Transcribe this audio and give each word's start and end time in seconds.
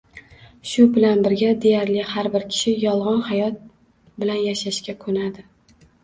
shu 0.69 0.83
bilan 0.93 1.19
birga, 1.25 1.49
deyarli 1.65 2.05
har 2.13 2.29
bir 2.35 2.45
kishi 2.53 2.73
“yolg‘on 2.83 3.21
hayot” 3.27 3.59
bilan 4.23 4.39
yashashga 4.47 4.97
ko‘nadi 5.05 5.45